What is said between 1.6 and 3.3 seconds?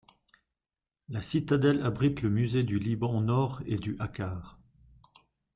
abrite le Musée du Liban